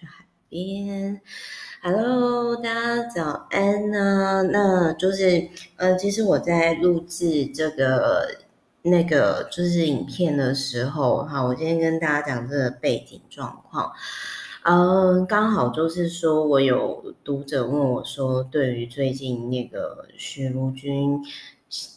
[0.00, 1.20] 去海边。
[1.82, 4.42] Hello，大家早安呢。
[4.50, 8.38] 那就是，呃，其实我在录制这个
[8.80, 13.92] 那个就是影片的时候，哈，我今天跟大家讲这个背景状况。
[14.62, 21.20] 嗯，刚好就是说我有读者问我说，对于最近那个许如君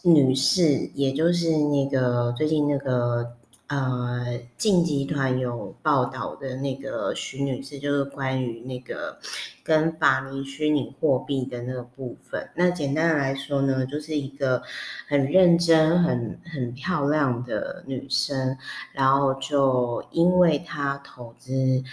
[0.04, 3.38] 女士，也就是那个最近那个。
[3.68, 9.18] 呃，镜集团有报道的那个徐女士，就是关于那个
[9.63, 12.48] 跟法尼虚拟货币的那个部分。
[12.55, 14.62] 那简单的来说呢，就是一个
[15.07, 18.57] 很认真、很很漂亮的女生，
[18.91, 21.84] 然后就因为她投资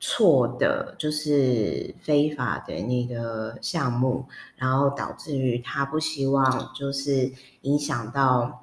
[0.00, 4.24] 错的，就是非法的那个项目，
[4.56, 7.30] 然后导致于她不希望就是
[7.62, 8.60] 影响到。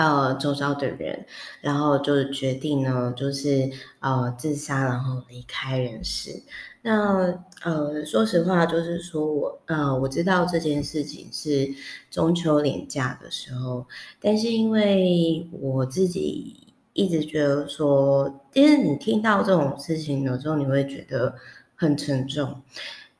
[0.00, 1.26] 呃，周遭的人，
[1.60, 6.42] 然后就决定呢，就是呃自杀，然后离开人世。
[6.80, 11.68] 那呃，说实话，就是说我呃我知道这件事情是
[12.10, 13.86] 中秋连假的时候，
[14.18, 21.34] 但是因为我自己一直觉得说，因为你听到这种事情有时候你会觉得
[21.76, 22.62] 很沉重，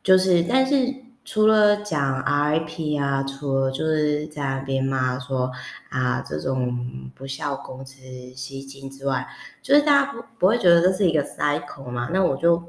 [0.03, 0.95] 就是但是。
[1.33, 5.49] 除了讲 RIP 啊，除了就是在那边骂说
[5.89, 8.03] 啊这种不孝公司
[8.35, 9.25] 吸金之外，
[9.63, 12.11] 就是大家不不会觉得这是一个 cycle 嘛？
[12.13, 12.61] 那我就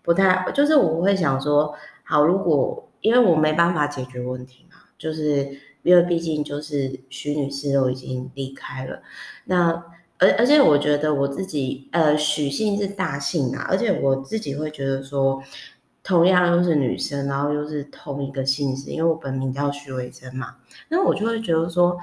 [0.00, 5.50] 不太，就是我会想说，好，如果因为我没办法解决问题嘛，就是
[5.82, 9.02] 因为毕竟就是徐女士都已经离开了，
[9.44, 9.72] 那
[10.16, 15.42] 而而且我觉得我自己呃许姓是大姓啊，而且我自己会觉得说。
[16.06, 20.54] 同样又是女生，然后又是同一个姓氏，因为我本名叫徐伟珍嘛，
[20.88, 21.98] 那我就会觉得说，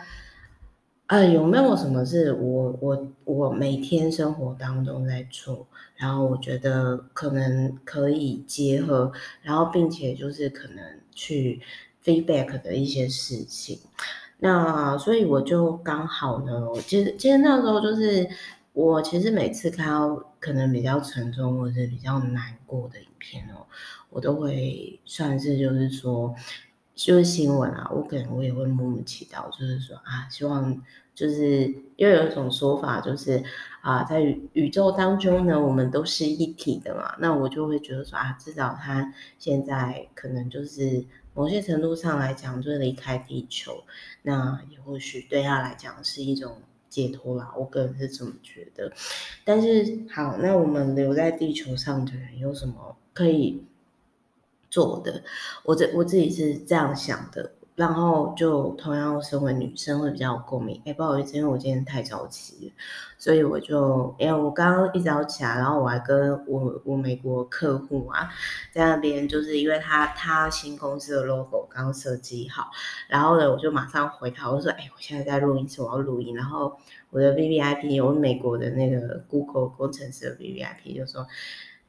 [1.07, 9.09] 呃，有没有什么是我我我每天生活当中在做，然后我觉得可能可以结合，
[9.41, 10.83] 然后并且就是可能
[11.15, 11.61] 去
[12.03, 13.79] feedback 的一些事情，
[14.39, 18.27] 那所以我就刚好呢，我其实其实那时候就是。
[18.75, 23.65] 我其实每次看到可能比较沉重或者是比较难过的片哦，
[24.09, 26.35] 我都会算是就是说，
[26.93, 30.81] 就是新闻啊，我可能我也会默默祈祷，就是说啊，希望
[31.15, 33.41] 就是因为有一种说法就是
[33.81, 43.83] 啊，在宇宇宙当中呢，我们都是一体的嘛，那我就会觉得说啊，至少他现在可能就是某些程度上来讲就是离开地球，
[44.23, 46.57] 那也或许对他来讲是一种。
[46.93, 48.93] 解脱啦，我个人是这么觉得。
[49.43, 53.63] 但是好，那我们留在地球上的人有什么可以
[54.69, 55.23] 做的？
[55.63, 57.51] 我这我自己是这样想的。
[57.75, 60.79] 然后就同样身为女生会比较有共鸣。
[60.85, 62.71] 哎，不好意思，因为我今天太早起，
[63.17, 68.29] 所以我就，因为我刚刚一早起来，然后我还跟我我美国客户啊
[68.71, 72.69] 在那边，就是因为他他新公司的 logo 刚设计好，
[73.07, 76.35] 然后呢，我就马上回他，我说，哎，我现在在录音室，我要录音。
[76.35, 76.77] 然后
[77.09, 81.25] 我的 VVIP，我美国的那个 Google 工程师的 VVIP 就说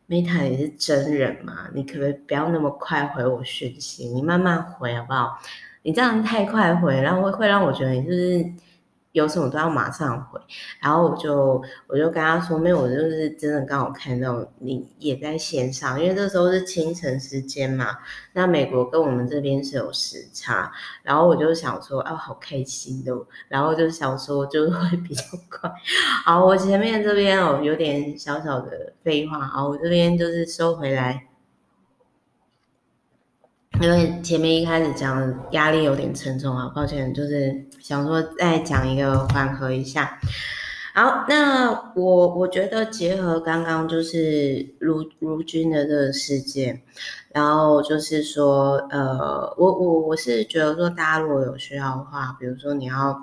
[0.08, 1.68] ，Meta 你是真人吗？
[1.74, 4.06] 你可不可以不要那么快回我讯息？
[4.08, 5.38] 你慢慢回好不好？
[5.82, 8.44] 你这样太快回，然后会会让我觉得你就是
[9.14, 10.40] 有什么都要马上回，
[10.80, 17.96] 然后我就我就跟他说，没有，我就是真的刚好看到你也在线上，因为这时候是清晨时间嘛，
[18.32, 20.72] 那美国跟我们这边是有时差，
[21.04, 23.12] 然后我就想说，啊，好开心的，
[23.46, 25.72] 然后就想说就会比较快。
[26.24, 31.28] 好，我前面这边哦有点小小的废话，好，我这边就是收回来。
[33.80, 40.18] 因为前面一开始讲压力有点沉重啊，抱歉，就是想说再讲一个缓和一下。
[40.94, 46.80] 好，那我我觉得结合刚刚就是如如君的这个事件，
[47.32, 53.18] 然后就是说，呃，我我我是觉得说，大家如果有需要的话，比如说你要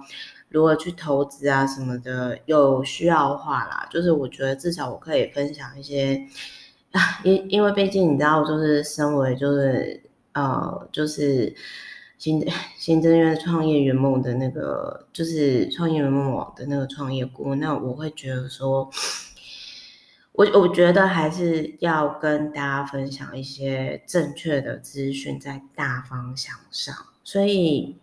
[0.50, 6.22] 如何去投资啊什么的，有需要的话啦，就是我觉得至少我可以分享一些，
[7.24, 10.11] 因因为毕竟你知道，就是身为就是。
[10.34, 11.54] 呃，就是
[12.18, 12.46] 新
[12.78, 18.90] 新增院创业圆梦的那个，就是创业圆梦网的那个创业顾问，那我会觉得说，
[20.34, 26.96] 我我觉得还是要跟大家分享一些正确的资讯，在大方向上。
[27.24, 27.98] 所以，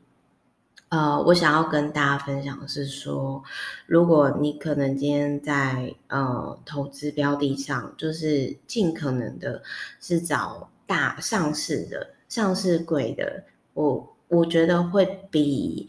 [0.88, 3.42] 呃，我想要跟大家分享的是说，
[3.86, 9.62] 如果你可能今天在呃投资标的上，就是尽可能的
[10.00, 12.17] 是找大上市的。
[12.28, 13.42] 上市贵的，
[13.74, 15.86] 我我觉得会比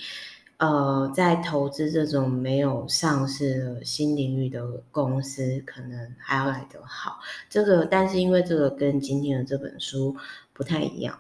[0.57, 7.19] 呃，在投资这种没有上市的新领域的公司，可能还要来得好。
[7.50, 10.15] 这个，但是因为这个跟今天的这本书
[10.53, 11.19] 不太一样。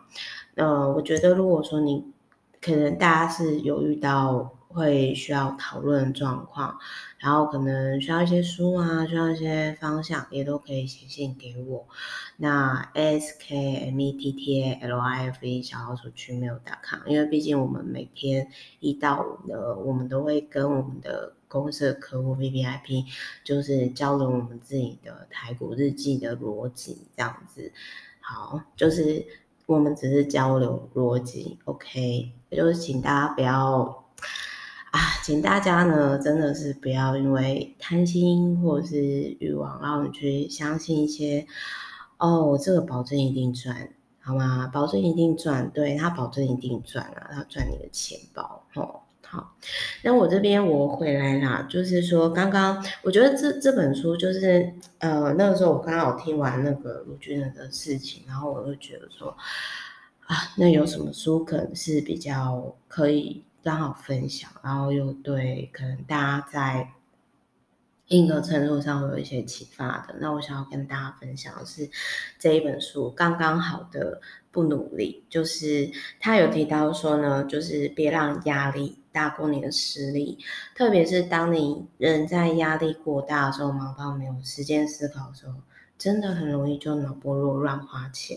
[0.55, 2.03] 呃，我觉得如果说你
[2.61, 4.55] 可能大家是有遇到。
[4.71, 6.77] 会需要讨论状况，
[7.17, 11.87] 然后可能需要一些书啊，需要一些方向，也都可以写信给我。
[12.37, 18.47] 那 s k m e t t a l i f e 小老鼠 gmail.com，因为毕竟我们每天
[18.79, 23.05] 一到五的，我们都会跟我们的公司的客户 VVIP，
[23.43, 27.71] 就是交流我们自己的台股日记的逻辑这样子。
[28.21, 29.25] 好，就是
[29.65, 34.05] 我们只是交流逻辑，OK，也就是请大家不要。
[34.91, 38.97] 啊，请大家呢，真的是不要因为贪心或者是
[39.39, 41.45] 欲望，然后你去相信一些
[42.17, 43.89] 哦，我这个保证一定赚，
[44.19, 44.67] 好吗？
[44.73, 49.01] 保证一定赚，对，他保证一定赚啊，他赚你的钱包哦。
[49.27, 49.55] 好，
[50.01, 59.37] 那我这边我回来啦，就是说刚刚我觉得这这本书就是呃，那个时候我刚好听完那个卢军人的事情，然后我就觉得说
[60.25, 63.43] 啊，那有什么书可能是比较可以。
[63.63, 66.91] 刚好分享，然后又对可能大家在
[68.07, 70.15] 一个程度上有一些启发的。
[70.19, 71.89] 那我想要跟大家分享的是
[72.39, 74.19] 这一本书《刚刚好的
[74.51, 80.39] 不努力》，就是他有提到说呢，就是别让压力大过你的实力，
[80.75, 85.53] 特别是当你人在压力过大的时候，忙到没有时间思考的时候，
[85.97, 88.35] 真的很容易就脑波弱乱花钱。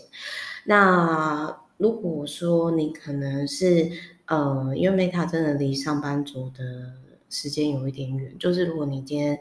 [0.65, 3.89] 那如果说你可能是
[4.25, 6.93] 呃，因为 Meta 真的离上班族的
[7.29, 9.37] 时间有一点远，就是如果你今天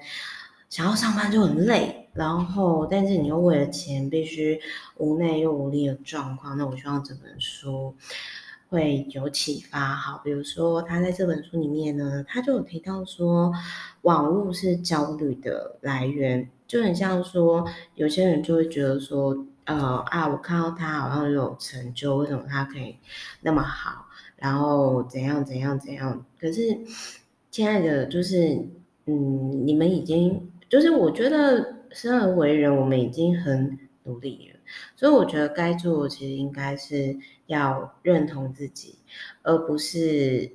[0.69, 4.59] 想要上班就很累，然后但是你又为了钱必须
[4.97, 7.95] 无奈又无力的状况，那我希望这本书
[8.69, 9.95] 会有启发。
[9.95, 13.53] 好，比如说他在这本书里面呢，他就有提到说，
[14.01, 22.97] 网络是焦虑的来源，就很像说有些人就会觉得说，呃啊，我看到他好像有成就，为什么他可以
[23.41, 24.07] 那么好？
[24.37, 26.25] 然后怎样怎样怎样？
[26.41, 26.77] 可是，
[27.51, 28.55] 亲爱的，就是，
[29.07, 34.59] 嗯，你们已经，就是我觉得生而为人，我们已经很努力了，
[34.97, 37.17] 所以我觉得该做其实应该是
[37.47, 38.99] 要认同自己，
[39.43, 40.51] 而不是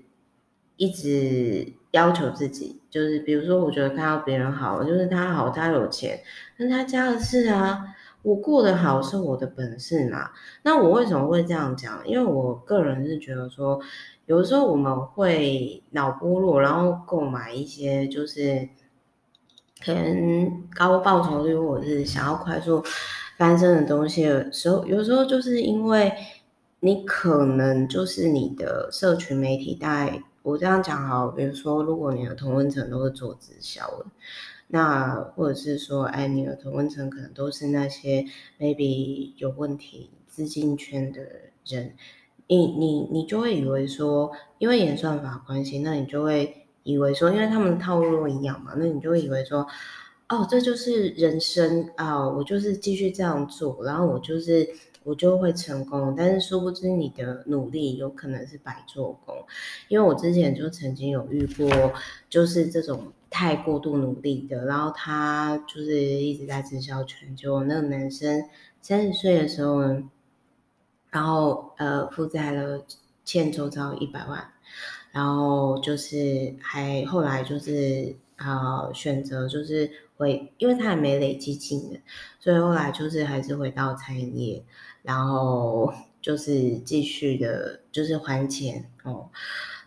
[0.75, 2.81] 一直要求自己。
[2.89, 6.19] 就是比如说，我觉得看到别人好，就是他好，他有钱，
[6.57, 7.95] 那他家的事啊。
[8.27, 10.31] 我过得好是我的本事嘛？
[10.63, 12.05] 那我为什么会这样讲？
[12.05, 13.79] 因为我个人是觉得说，
[14.25, 18.67] 有时候我们会脑波弱，然后购买一些就是
[19.81, 22.83] 可能高报酬率或者是想要快速
[23.37, 26.11] 翻身的东西时候，有时候就是因为
[26.81, 34.05] 你可能就是你的社群媒体带我这样讲好，比如说如果你的同温层都是做直销的。
[34.67, 38.25] 那或者是说，哎，你的同温层可能都是那些
[38.59, 41.21] maybe 有问题资金圈的
[41.65, 41.93] 人，
[42.47, 49.65] 你你你就会以为说，因为演算法关系，那你就会以为说，因为他们套路一样嘛，那你就会以为说，
[50.29, 54.67] 哦，这就是人生啊，我就是继续这样做，然后我就是
[55.07, 59.35] 我就会成功，但是殊不知你的努力有可能是白做工，
[59.87, 61.93] 因为我之前就曾经有遇过，
[62.29, 63.13] 就是这种。
[63.29, 67.35] 太过度努力的，然后他就是一直在直销圈。
[67.35, 68.41] 就那个男生
[68.81, 70.09] 三十岁的时候呢，
[71.11, 72.85] 然后呃负债了
[73.25, 74.49] 欠周遭一百万，
[75.11, 81.99] 然后就是还后来就是啊、选择就是回，因为他还没累积技能，
[82.39, 84.63] 所以后来就是还是回到餐饮业，
[85.07, 89.29] 然后就是继续的就是还钱哦。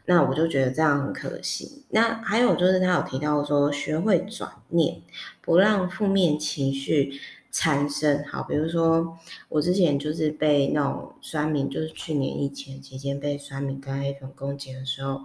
[0.07, 1.85] 那我就觉得这样很可惜。
[1.91, 5.03] 那还有就是他有提到说，学会转念，
[5.43, 7.13] 不让负面情绪
[7.53, 8.25] 产生。
[8.25, 9.17] 好，比如说
[9.49, 15.21] 我之前就是被那种酸民，就是去年疫情期间被酸民跟黑粉攻击的时候，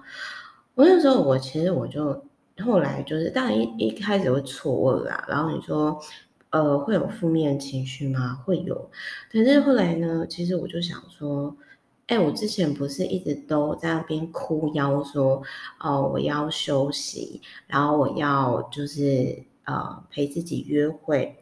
[0.75, 2.23] 我那时候我其实我就
[2.63, 5.25] 后来就是，当然一一开始会错愕啦。
[5.27, 5.99] 然后你说，
[6.55, 8.41] 呃，会有负面情绪吗？
[8.45, 8.89] 会有。
[9.33, 11.53] 但是后来呢，其实我就想说。
[12.07, 15.41] 哎，我之前不是一直都在那边哭腰说，
[15.79, 21.35] 哦，我要休息，然后我要就是呃陪自己约会。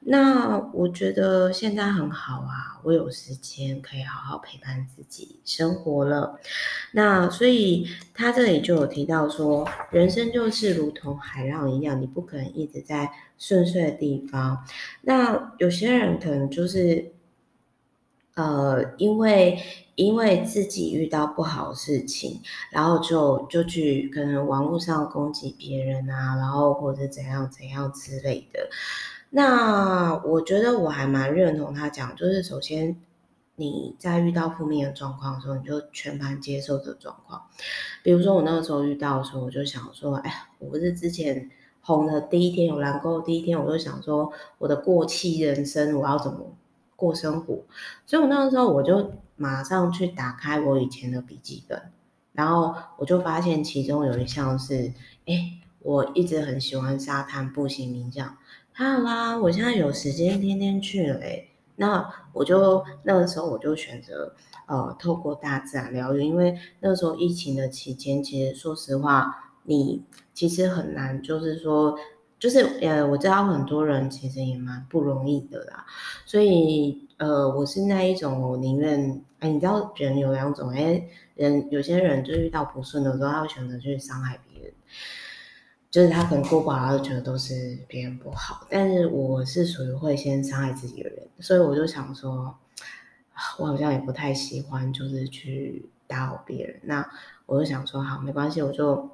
[0.00, 6.38] 那我觉得现在很好啊，我有时间可以好好陪伴自己生活了。
[6.92, 14.64] 那所以他这里就有提到说，人生就是如同海浪一样，你不可能一直在顺遂的地方。
[15.02, 17.12] 那有些人可能就是。
[18.36, 19.58] 呃，因为
[19.96, 22.40] 因为自己遇到不好的事情，
[22.70, 28.70] 然后就就去可能网络上攻击别人啊，然后或者怎样怎样之类的。
[29.30, 33.00] 那我觉得我还蛮认同他讲，就是首先
[33.56, 37.42] 你在遇到负面的状况的时候，你就全盘接受这个状况。
[38.02, 41.48] 比如说我那个时候遇到的时候，我就想说，哎，我不是之前
[41.80, 46.56] 红的第一天有蓝勾，第一天我就想说，我的过气人生我要怎么
[46.96, 47.62] 过生活？
[48.06, 51.92] 所以我那个时候我就马上去打开我以前的笔记本，
[52.32, 54.92] 然后我就发现其中有一项是，
[55.26, 58.36] 哎，我一直很喜欢沙滩步行冥想，
[58.72, 61.44] 好啦，我现在有时间天天去了，哎，
[61.76, 64.34] 那我就那个时候我就选择
[64.66, 69.46] 呃透过大自然疗愈，因为那时候疫情的期间，其实说实话。
[69.64, 71.94] 你其实很难，就是说，
[72.38, 75.84] 就是呃，我知道很多人其实也蛮不容易的啦，
[76.24, 84.72] 所以呃，我是那一种，我宁愿哎，你知道人有两种，哎，人有些人就遇到不顺的时候，他会选择去伤害别人，
[85.90, 92.54] 就是他可能过不好，他就觉得都是别人不好，但是我是属于会先伤害自己的人，所以我就想说，
[93.58, 97.10] 我好像也不太喜欢就是去打扰别人，那
[97.46, 99.10] 我就想说，好，没关系，我就。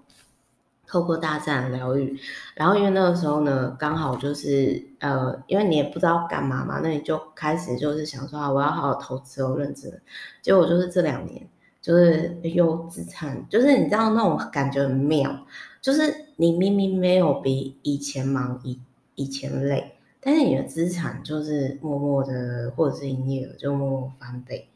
[0.89, 2.17] 透过大自然疗愈，
[2.55, 10.01] 然后因为那个时候呢，刚好就是呃，因为你也不知道干嘛嘛，那你就开始就是想说啊，我要好好投资哦，认真。
[10.41, 11.45] 结果就是这两年，
[11.83, 15.37] 就是有资产，就是你知道那种感觉很妙，
[15.81, 18.79] 就是你明明没有比以前忙，以
[19.15, 24.69] 以前累，但是你的资产就是默默的，或者是营业额就默默翻倍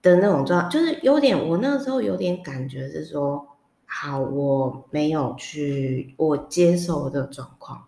[0.00, 3.48] 的那种状，就是有点，我那个时候有点感觉是说。
[3.88, 7.84] 好，我没有去，我接受的状况，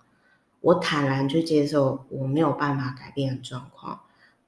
[0.61, 4.00] 我坦然去接受我没有办法改变的状况。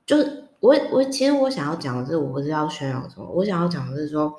[0.06, 4.34] 就是我，我其实我想要讲的是，我不是要炫耀什么，我想要讲的是说，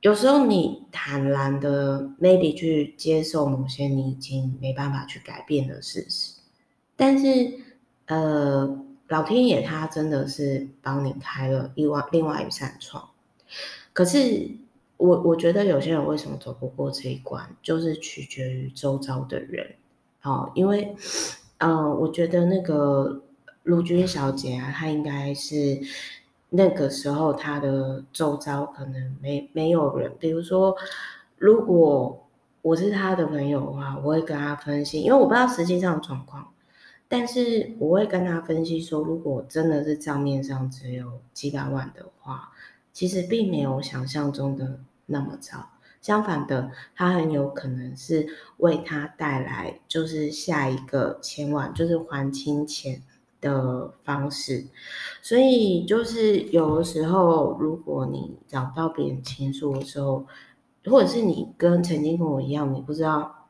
[0.00, 6.34] 有时候你坦然的 maybe 去接受某些你已经没办法去改变的事实，
[6.96, 7.58] 但是
[8.06, 13.08] 呃，老天爷他真的是帮你开了另外另外一扇窗，
[13.92, 14.50] 可是。
[15.00, 19.74] 我我觉得有些人为什么走不过这一关，就是取决于周遭的人，
[20.20, 20.94] 哦，因为，
[21.56, 23.22] 嗯、呃，我觉得那个
[23.62, 25.80] 卢军小姐啊，她应该是
[26.50, 30.76] 那个时候他的周遭可能没没有人，比如说，
[31.38, 32.28] 如果
[32.60, 36.52] 我是他的朋友的话，我会跟他分析，因为我不知道实际上的状况，
[37.08, 42.50] 但是我会跟他分析说，如果真的是账面上只有几百万的话，
[42.92, 44.80] 其实并没有想象中的。
[45.12, 48.28] 那么糟，相反的，他很有可能是
[48.58, 53.02] 为他带来就是下一个千万，就是还清钱
[53.40, 54.66] 的方式。
[55.22, 60.26] 所以就是有的时候，如果你找不到别人倾诉的时候，
[60.86, 63.48] 或者是你跟曾经跟我一样，你不知道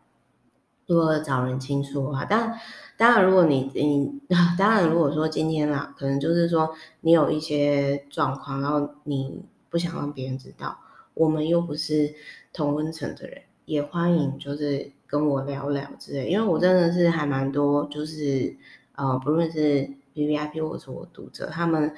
[0.87, 2.53] 如何找人倾诉的话，当，
[2.97, 4.21] 当然，如果你你
[4.59, 10.77] 当然，如果说今天啦，可能就是说你有一些状况，然后你不想让别人知道。
[11.15, 12.15] 我们又不是
[12.53, 18.57] 同温层的人，也欢迎就是跟我聊聊之类，因为我真的是还蛮多，就是
[19.01, 21.95] 呃，不论是 VVIP 或者是我读者，他们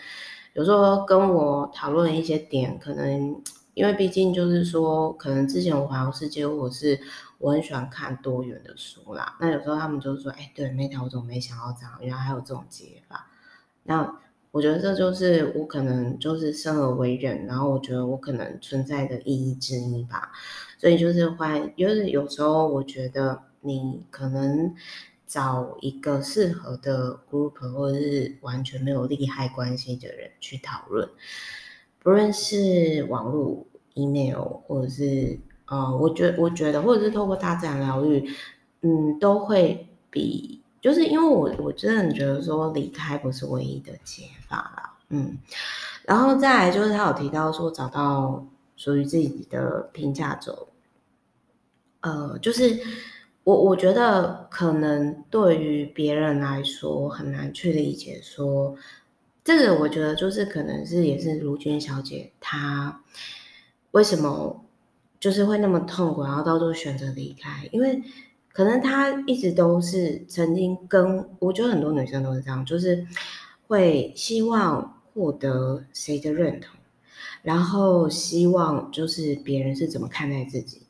[0.52, 3.42] 有时候跟我讨论一些点，可能
[3.74, 6.98] 因为毕竟就是说，可能之前我环游世界，或是
[7.38, 13.26] 我很喜欢看多元的书啦，那有时候他们就说，哎，对，那条我怎么没想到这样，原来还有这种解法，
[13.82, 14.18] 那。
[14.52, 20.30] 我觉得这就是我可能就是生而为人，然后我觉得我可能存在的意义之一吧。
[20.76, 24.74] 所以就是会，就是有时候我觉得你可能
[25.32, 31.08] 找一个适合的 group，或者是完全没有利害关系的人去讨论，
[32.00, 38.30] 不论是网络、email，或者是呃，我觉我觉得，或者是透过大自然疗愈，
[38.82, 40.60] 嗯，都会比。
[40.82, 45.38] 就是因为我我真的觉得说离开不是唯一的解法啦，嗯，
[46.04, 48.44] 然后再来就是他有提到说找到
[48.76, 50.68] 属于自己的评价轴，
[52.00, 52.78] 呃，就是
[53.44, 58.74] 我我觉得可能对于别人来说很难去理解说，
[59.44, 63.02] 这个我觉得就是可能是也是卢娟小姐她
[63.92, 64.64] 为什么
[65.20, 68.02] 就是会那么痛苦，然后到最后选择离开，因为。
[68.54, 73.02] 可能他一直都是曾经跟，我觉得很多女生都是这样，就是
[73.66, 76.78] 会希望获得谁的认同，
[77.40, 80.81] 然后希望就是别人是怎么看待自己，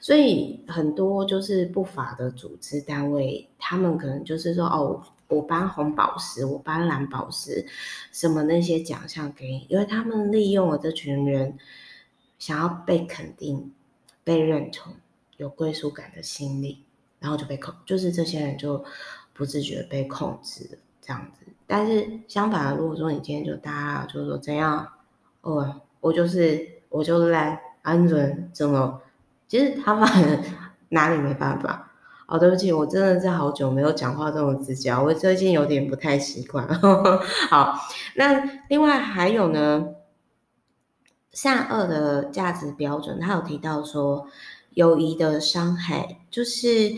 [0.00, 7.66] 所以很多就是不法的组织单位，他们可能就是说哦，我颁红宝石，我颁蓝宝石，
[8.12, 11.58] 什么那些奖项给你，因为他们利用了这群人
[12.38, 13.72] 想要被肯定、
[14.22, 14.94] 被认同、
[15.36, 16.84] 有归属感的心理，
[17.18, 18.82] 然后就被控，就是这些人就
[19.34, 21.44] 不自觉被控制这样子。
[21.66, 24.88] 但是相反的，如果说你今天就大家就是说怎样，
[25.42, 29.02] 哦，我就是我就是来安准怎么，
[29.48, 30.08] 其实他们
[30.90, 31.86] 哪里没办法。
[32.26, 36.68] 哦，对不起，我真的是好久没有讲话这种直接，我最近有点不太习惯。
[37.48, 37.74] 好，
[38.16, 39.94] 那另外还有呢，
[41.32, 44.26] 善恶的价值标准，他有提到说，
[44.74, 46.94] 友谊的伤害，就是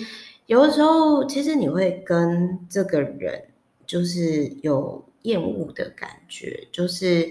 [0.47, 3.45] 有的时候其实你会跟这个人
[3.87, 7.29] 就是有厌恶的感觉，就是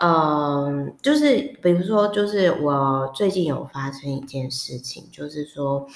[0.00, 5.86] 嗯、呃，就是比如说，就是我最近有发生一件事情，就是说。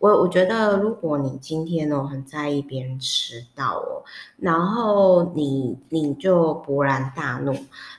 [0.00, 4.04] 我我觉得，如果你今天哦很在意别人迟到哦，
[4.36, 7.52] 然后你你就勃然大怒，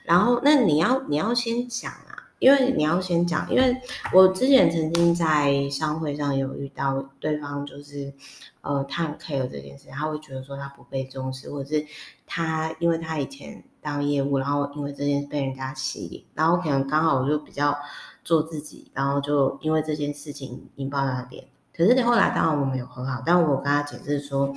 [0.06, 3.76] 然后那你要你要先讲啊，因为你要先讲，因为
[4.14, 8.14] 我之前曾经在商会上有遇到对方，就是
[8.62, 11.86] 呃他很 care 这件事，他会觉得说他不被重视，或者是
[12.26, 17.78] 他因为他以前当业务，然后因为这件事被人家洗脸，然后可能刚好我就比较
[18.24, 21.46] 做自己，然后就因为这件事情引爆他的脸。
[21.76, 24.54] 可是你后来当然我们有和好，但我跟他解释说，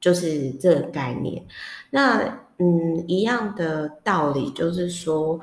[0.00, 1.44] 就是这个概念。
[1.90, 5.40] 那嗯，一样的道理就是说，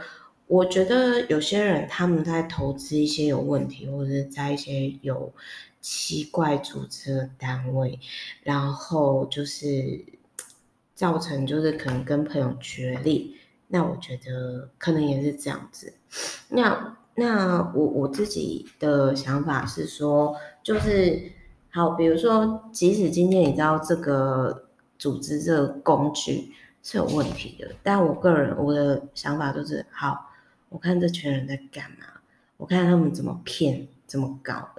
[0.47, 5.31] 我觉得有些人他们在投资一些有问题，或者是在一些有
[5.79, 7.99] 奇怪组织的单位，
[8.43, 10.03] 然后就是
[10.95, 13.25] 造成就是可能跟朋友决裂。
[13.67, 15.93] 那我觉得可能也是这样子。
[16.49, 16.97] 那。
[17.19, 21.31] 那我我自己的想法是说，就是
[21.71, 24.65] 好，比如说，即使今天你知道这个
[24.99, 26.51] 组织这个工具
[26.83, 30.26] 是有问题的，但我个人我的想法就是，好，
[30.69, 32.05] 我看这群人在干嘛，
[32.57, 34.69] 我看他们怎么骗，怎么搞，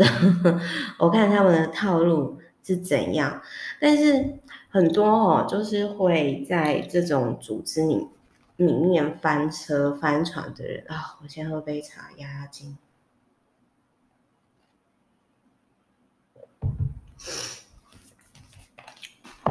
[0.99, 3.43] 我看他们的套路是怎样。
[3.81, 8.09] 但是很多哦，就是会在这种组织里。
[8.59, 12.77] 里面翻车翻船的人啊，我先喝杯茶压压惊。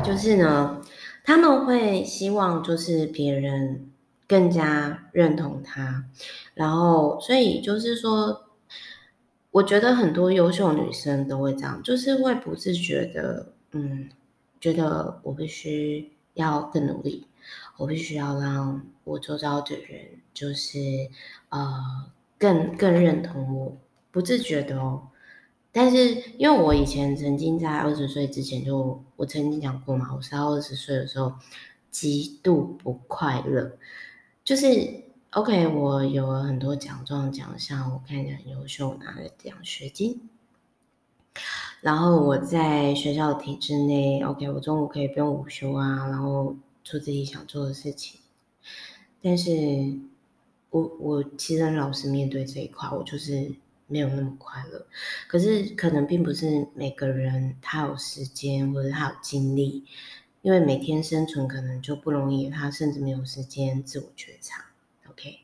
[0.04, 0.82] 就是呢，
[1.24, 3.87] 他们会希望就是别人
[4.28, 6.06] 更加认同他，
[6.54, 8.50] 然后所以就是说，
[9.52, 14.10] 我觉得很多优秀女生都会这样，就是会不自觉的，嗯，
[14.60, 17.28] 觉得我必须要更努力。
[17.78, 20.80] 我必须要让我周遭的人，就是
[21.48, 23.78] 呃，更更认同我，
[24.12, 25.08] 不自觉的哦。
[25.72, 31.36] 但是因为我以前曾经在二十岁之前就，我曾经讲过嘛，我是到二十岁的时候
[31.90, 33.78] 极度不快乐。
[34.48, 40.30] 就是 OK，我有了很多奖状奖项，我看起来很优秀，拿了奖学金。
[41.82, 46.56] 然后我在学校体制内，OK，我中午可以不用午休啊，然后。
[46.82, 48.18] 做自己想做的事情，
[49.22, 49.52] 但是
[50.70, 53.54] 我我其实老实面对这一块，我就是
[53.88, 54.88] 没有那么快乐。
[55.28, 59.84] 可是可能并不是每个人他有时间或者他有精力，
[60.48, 64.64] 因为每天生存可能就不容易，他甚至没有时间自我觉察。
[65.10, 65.40] OK，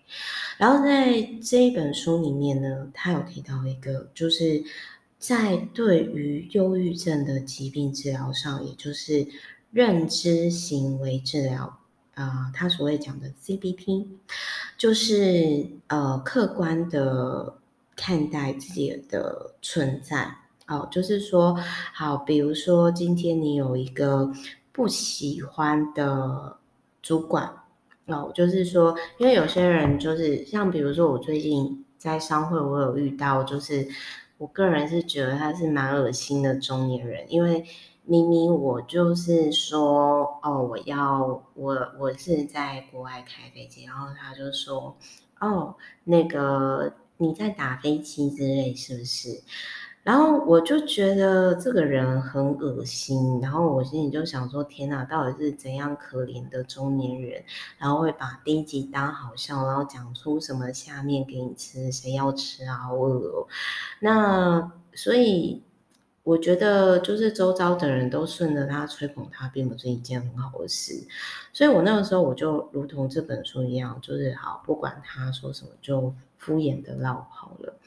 [0.58, 4.63] 然后在这一本书里面呢，他有提到一个，就是
[5.20, 9.28] 在对于忧郁症的疾病治疗上，也就是。
[9.74, 11.80] 认知行为治疗
[12.13, 14.06] 啊，他、所谓讲的 CBT，
[14.78, 17.56] 就是呃客观的
[17.96, 20.36] 看待自己的存在。
[20.68, 21.60] 哦，就是说，
[21.92, 24.32] 好，比如说今天你有一个
[24.74, 26.58] 不喜欢的
[27.02, 27.50] 主管，
[28.08, 33.88] 哦，就是说，因为有些人就是像比如说我最近在商会，我有遇到，就是
[34.38, 37.64] 我个人是觉得他是蛮恶心的中年人，因为。
[38.06, 44.98] 明明我就是说，哦，我要我我是在国外开飞机，然后他就说，
[45.40, 49.42] 哦，那个你在打飞机之类是不是？
[50.04, 57.44] 然后我就觉得这个人很恶心，然后我心里就想说，天哪，到底是怎样可怜的中年人，
[57.78, 62.76] 然后会把第一集当好笑，然后讲出什么下面给你吃，谁要吃啊？
[62.76, 63.48] 好饿哦。
[64.00, 65.63] 那所以。
[66.26, 71.06] 我觉得就是周遭的人都顺着他吹捧他，并不是一件很好的事。
[71.52, 77.80] 所以我那个时候我就如同这本书一样，就是好，不管他说什么就敷衍的绕跑了。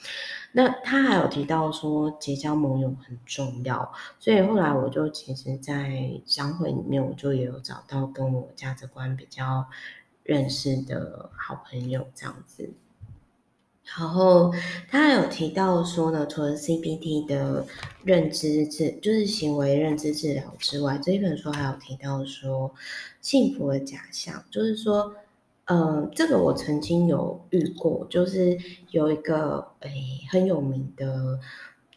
[0.52, 9.66] 那他还有提到说结交盟友很重要，所以后来我就其实，在商会里面，我就也有找到跟我价值观比较
[10.22, 12.70] 认识的好朋友这样子。
[13.84, 14.50] 然后
[14.88, 17.66] 他还有提到说呢，除了 CBT 的
[18.02, 22.74] 认知治，就是行为认知治疗之外，这一本书还有提到说
[23.20, 25.14] 幸福的假象，就是说。
[25.68, 28.56] 嗯，这个我曾经有遇过，就是
[28.90, 29.90] 有一个诶
[30.30, 31.40] 很有名的，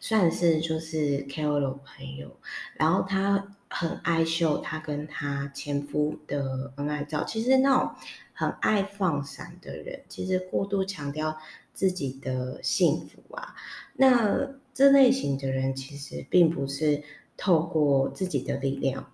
[0.00, 2.36] 算是就是 KOL 朋友，
[2.74, 7.22] 然后他很爱秀他跟他前夫的恩爱照。
[7.22, 7.90] 其实那种
[8.32, 11.38] 很爱放闪的人，其实过度强调
[11.72, 13.54] 自己的幸福啊，
[13.94, 17.04] 那这类型的人其实并不是
[17.36, 19.12] 透过自己的力量，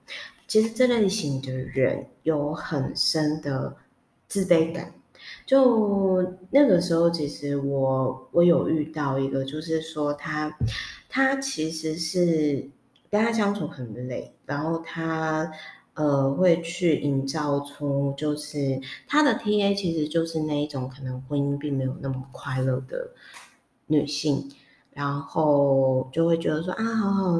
[0.48, 3.76] 其实这类型的人有很深的。
[4.28, 4.92] 自卑感，
[5.46, 10.56] 就那个时候，其实我我有遇到一个，就是说他
[11.08, 12.68] 他其实是
[13.10, 15.50] 跟他相处很累，然后他
[15.94, 23.12] 呃会去营造出，就是他的 TA 其实就是那一种可能婚姻并没有那么快乐的
[23.86, 24.50] 女性，
[24.92, 27.38] 然后就会觉得说啊，好好，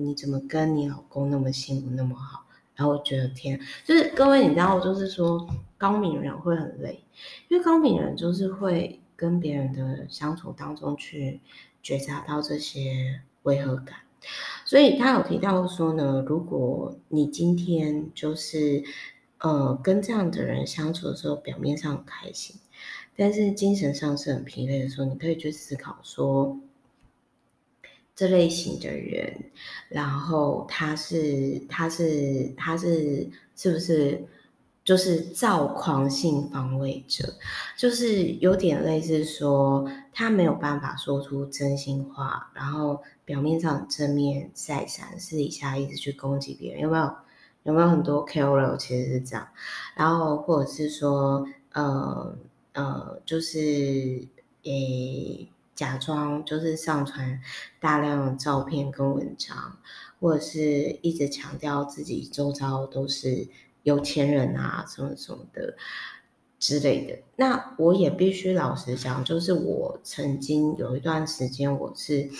[0.00, 2.41] 你怎么跟你老公那么幸福那么好？
[2.74, 5.48] 然后我觉得天，就是各位你知道，就是说。
[5.82, 7.02] 高敏人会很累，
[7.48, 11.40] 因为高敏人就是会跟别人的相处当中去
[11.82, 13.96] 觉察到这些违和感，
[14.64, 18.84] 所以他有提到说呢，如果你今天就是
[19.38, 22.54] 呃跟这样的人相处的时候，表面上很开心，
[23.16, 26.56] 但是精神上是很疲累的时候，你可以去思考说，
[28.14, 29.50] 这类型的人，
[29.88, 34.24] 然后他是他是他是是不是？
[34.84, 37.34] 就是躁狂性防卫者，
[37.78, 47.14] 就是有点类似说他没有办法说出真心话，然后表面上正面再三，私底下一直去攻击别人，有没有？
[47.62, 49.46] 有没有很多 KOL 其实是这样，
[49.94, 52.36] 然后或者是说，呃
[52.72, 54.26] 呃，就是
[54.64, 55.48] 诶、
[55.82, 57.40] 假装就是上传
[57.80, 59.78] 大量的照片跟文章，
[60.20, 63.48] 或者是一直强调自己周遭都是。
[63.84, 65.74] 有钱人啊，什么什么的
[66.60, 67.18] 之类的。
[67.34, 72.30] 那我也必须老实讲，就是我曾经有一段时间我是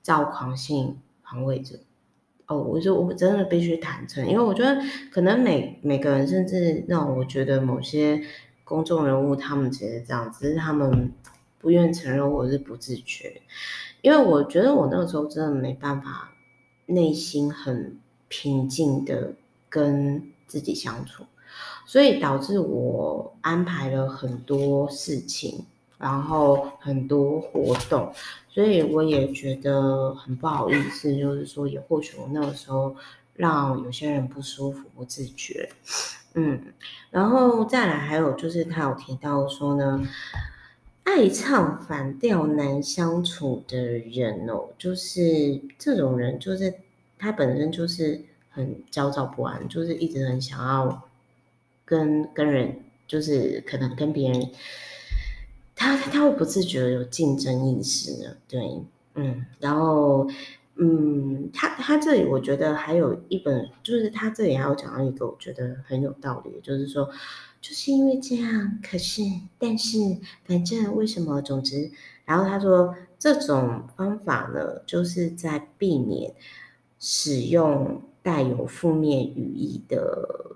[0.00, 1.80] 躁狂性防卫者。
[2.46, 8.22] 哦，我就我真的必须坦诚，因为我觉得可能每每个人，甚至那我觉得某些
[8.62, 11.12] 公众人物，他们其实这样，只是他们
[11.62, 13.40] 不愿承认或者是不自觉。
[14.02, 16.34] 因为我觉得我那个时候真的没办法，
[16.84, 17.98] 内心很
[18.28, 19.32] 平静的
[19.70, 20.30] 跟。
[20.44, 21.24] 自己相处，
[21.86, 25.64] 所以导致我安排了很多事情，
[25.96, 28.12] 然后很多活动，
[28.50, 32.94] 所以我也觉得很不好意思，就是说，也或许我那个时候
[33.32, 35.66] 让有些人不舒服、不自觉，
[36.34, 36.62] 嗯，
[37.10, 40.06] 然后再来还有就是他有提到说呢，
[41.04, 46.74] 爱唱反调、难相处的人哦，就是这种人，就是
[47.18, 48.22] 他本身就是。
[48.54, 51.08] 很焦躁不安，就是一直很想要
[51.86, 54.50] 跟跟人，就是可能跟别人，
[55.74, 58.36] 他他会不自觉有竞争意识呢。
[58.46, 58.60] 对，
[59.14, 60.28] 嗯，然后
[60.74, 67.08] 嗯，他他这里我觉得还有一本，就是他这里还有讲到一个我觉得很有道理，就是说，
[67.62, 69.22] 就是因为这样，可是
[69.58, 71.90] 但是反正为什么，总之，
[72.26, 76.34] 然后他说这种方法呢，就是在避免
[76.98, 78.02] 使用。
[78.24, 80.54] 带有负面语义的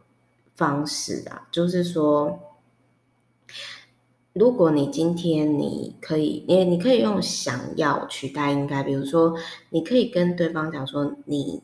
[0.55, 2.39] 方式啊，就是说，
[4.35, 9.37] 如果你今天你可以，你你可以用想要取代应该，比如说，
[9.71, 11.61] 你可以跟对方讲说，你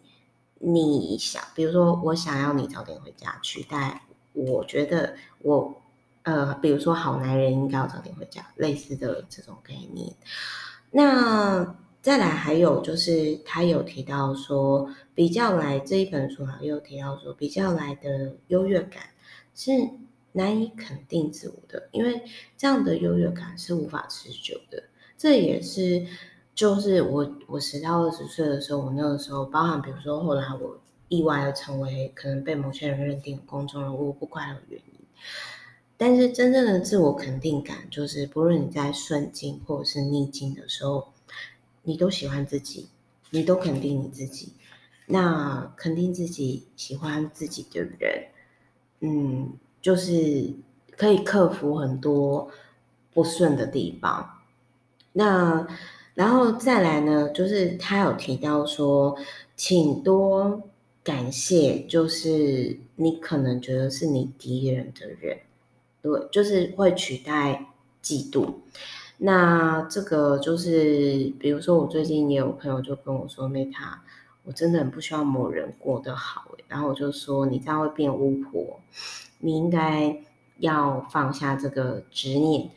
[0.59, 4.03] 你想，比如说，我想要你早点回家，取代
[4.33, 5.75] 我觉得我
[6.23, 10.15] 呃，比如说，好男人应该要早点回家，类似的这种概念，
[10.91, 11.77] 那。
[12.03, 19.05] 再来还有就是他有提到说，比较来这一本书哈，又提到说，比较来的优越感
[19.55, 19.71] 是
[20.33, 22.21] 难以肯定自我的，因为
[22.57, 24.83] 这样的优越感是无法持久的。
[25.17, 26.05] 这也是
[26.57, 30.77] 就是我我十到二十岁的时候，我那个时候，包含比如说后来我
[31.13, 35.07] 意外的成为可能被某些人认定公众人物不快乐的原因。
[35.97, 41.09] 但是真正的自我肯定感，就是不论你在顺境或者是逆境的时候。
[41.85, 42.89] 你都喜欢自己，
[43.31, 44.53] 你都肯定你自己，
[45.07, 48.25] 那肯定自己、喜欢自己的人，
[49.01, 50.55] 嗯，就是
[50.97, 52.49] 可以克服很多
[53.13, 54.31] 不顺的地方，
[55.13, 55.67] 那
[56.15, 59.17] 然后再来呢，就是他有提到说，
[59.57, 60.63] 请多
[61.05, 65.39] 感谢，就是你可能觉得是你敌人的人，
[66.01, 67.67] 对，就是会取代
[68.03, 68.55] 嫉妒。
[69.19, 73.99] 那这个就是，比如说我最近也有朋友就跟我说，Meta，
[74.45, 78.81] 我真的很不希望某人过得好，然后我就说，你这样会变巫婆，
[79.39, 80.17] 你应该
[80.59, 82.71] 要放下这个执念，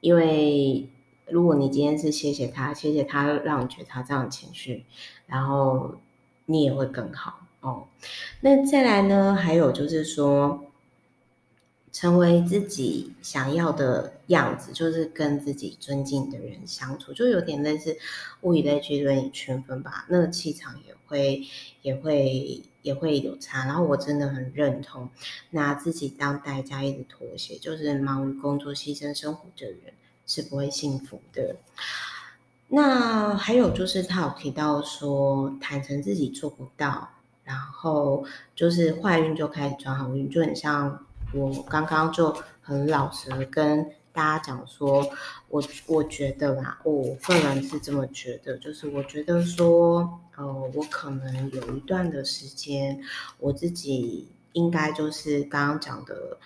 [0.00, 0.88] 因为
[1.28, 4.84] 如果你今天是谢谢他，谢谢他让你觉得他这样的情绪，
[5.26, 5.94] 然后
[6.46, 7.88] 你也会更好哦。
[8.42, 10.60] 那再来呢，还有就是说。
[11.96, 17.96] 成为自己想要的样子，就是跟自己尊敬的人相处，就有点类似
[18.40, 20.04] 物以类聚，人以群分吧。
[20.08, 21.46] 那个气场也会、
[21.82, 23.64] 也会、也会有差。
[23.64, 25.08] 然后我真的很认同，
[25.50, 29.94] 拿自己当代价一直妥协，就是忙于工作、牺牲生活的人
[30.26, 31.54] 是不会幸福的。
[32.66, 37.08] 那还有就是他有提到说，坦诚自己做不到，
[37.44, 41.06] 然后就是坏运就开始转好运，就很像。
[41.32, 45.04] 我刚刚就很老实跟大家讲说，
[45.48, 53.02] 我我觉得啦，我个人是这么觉得，就是我觉得说，呃，我可能有一段的时间，
[53.40, 56.38] 我自己应该就是刚刚讲的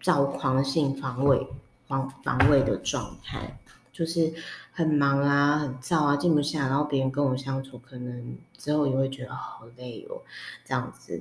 [0.00, 1.46] 躁狂性防卫
[1.86, 3.58] 防防卫的状态。
[3.92, 4.32] 就是
[4.72, 10.22] 很忙啊，很躁啊，静不下，然后别人跟我相处，可能之后也会觉得好累哦，
[10.64, 11.20] 这样子。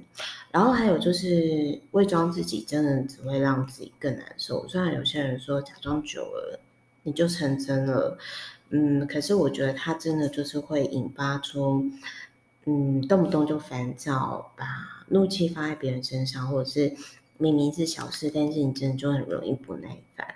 [0.52, 4.66] 然后还有就是伪装自己，真的只会让自己更难受。
[4.68, 6.60] 虽然有些人说假装久了
[7.04, 8.18] 你就成真了，
[8.70, 11.92] 嗯，可是我觉得他真的就是会引发出，
[12.66, 14.66] 嗯，动不动就烦躁，把
[15.10, 16.96] 怒气发在别人身上，或者是
[17.38, 20.36] 明明是小事，但是你真的就很容易不耐烦。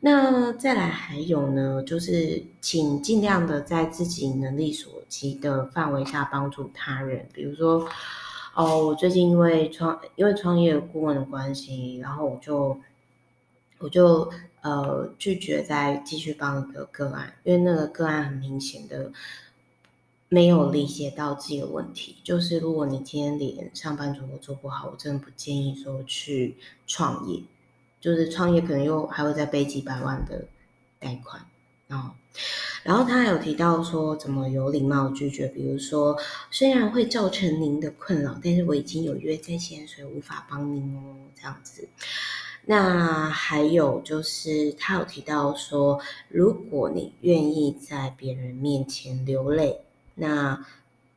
[0.00, 7.26] 那再来还有呢，就是请尽量的在自己能力所及的范围下帮助他人。
[7.32, 7.88] 比如说，
[8.54, 12.78] 哦，我最近因为创因为创业顾问的关系，然后我就
[13.78, 14.30] 我就
[14.60, 19.10] 呃拒绝再继续帮一个个案，因为那个个案很明显的
[20.28, 22.16] 没有理解到自己的问题。
[22.22, 26.56] 就是如果你今天连上班族都做不好，我真的不建议说去
[26.86, 27.42] 创业。
[28.00, 30.46] 就是创业可能又还会再背几百万的
[30.98, 31.44] 贷款，
[31.88, 32.10] 然后，
[32.82, 36.16] 然后他还有提到说怎么有礼貌拒绝，比如说
[36.50, 41.88] 虽然会造成您的困扰，但是我已经有约在先，所以无法帮您哦，这样子。
[42.68, 49.80] 那还有就是他有提到说，如果你愿意在别人面前流泪，
[50.16, 50.66] 那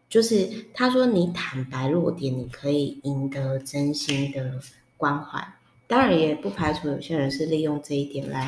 [0.08, 4.60] 就是他说你坦白弱点，你可以赢得真心的
[4.96, 5.56] 关怀。
[5.90, 8.48] 当然也不排除有些人是利用这一点来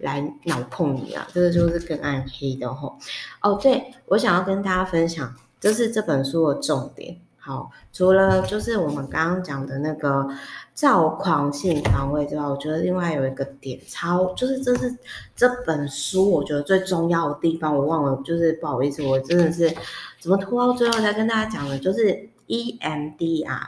[0.00, 2.98] 来脑控你啊，这个就是更暗黑的吼。
[3.40, 7.16] 哦，对，我想要跟大家分享，这是这本书的重点。
[7.38, 10.26] 好，除了就是我们刚刚讲的那个
[10.74, 14.94] 躁狂性防卫之外，我觉得另外有一个点超，就是这是
[15.34, 19.70] 这本书我觉得最重要的地方，我忘了，就是不好意思，我真的是
[20.20, 23.66] 怎么拖到最后才跟大家讲的，就是 EMDR。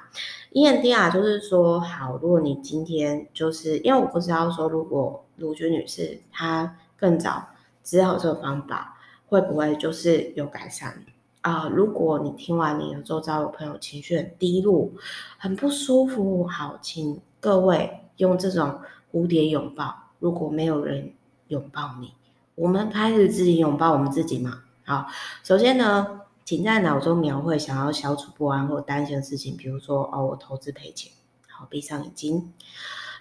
[0.53, 7.49] EMDR 就是说，好，如果你今天就是因为我不知道说，如果卢军女士她更早
[7.85, 8.97] 知道这个方法，
[9.29, 11.05] 会不会就是有改善
[11.43, 14.91] 啊、如果你听完你的周遭有朋友情绪很低落，
[15.39, 18.81] 很不舒服，好，请各位用这种
[19.13, 19.95] 蝴蝶拥抱。
[20.19, 21.13] 如果没有人
[21.49, 22.13] 拥抱你，
[22.57, 24.63] 我们开始自己拥抱我们自己嘛。
[24.85, 25.07] 好，
[25.45, 26.23] 首先呢。
[26.47, 31.13] 请在脑中描绘想要消除不安或担心的事情，比如说哦，我投资赔钱，
[31.51, 32.53] 好，闭上眼睛，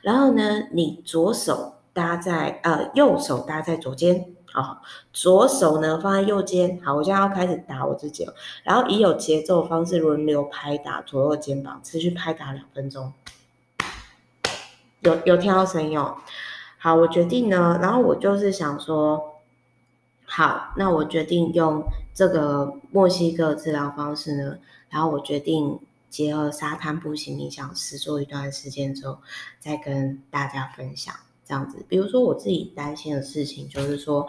[0.04, 13.12] 然后呢，你左手搭在呃右手搭在左肩，好，左手呢放在右肩，好，我现在要开始打我自己了，然后以有节奏方式轮流拍打左右肩膀，持续拍打两分钟，
[15.00, 16.18] 有有听到声音哦？
[16.78, 19.32] 好，我决定呢，然后我就是想说。
[20.28, 21.84] 好，那我决定用
[22.16, 24.58] 这个墨西哥治疗方式呢，
[24.90, 25.78] 然后我决定
[26.10, 29.20] 结合沙滩步行冥想，试做一段时间之后，
[29.60, 31.14] 再跟大家分享
[31.46, 31.86] 这样子。
[31.90, 34.26] 比如说我自己担心的事情，就是说，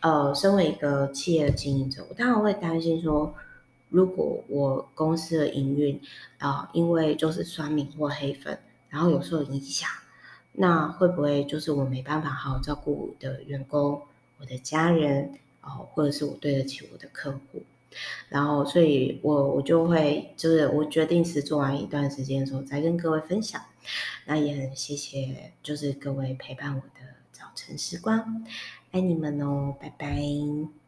[0.00, 3.32] 呃，身为一个企业的经营者，我当然会担心说，
[3.90, 6.00] 如果我公司的营运
[6.38, 9.88] 啊、因为就是酸民或黑粉，然后有受影响，
[10.54, 14.02] 那会不会就是我没办法好好照顾我的员工？
[14.40, 17.62] 我的家人哦，或者是我对得起我的客户，
[18.28, 23.60] 然后，所以我我就会就是我决定是做完一段时间之后再跟各位分享。
[24.26, 27.00] 那也很谢谢，就是各位陪伴我的
[27.32, 28.44] 早晨时光，
[28.90, 30.79] 爱你们哦，拜拜。